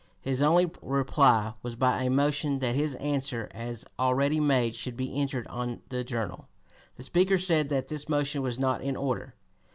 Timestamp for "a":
2.01-2.09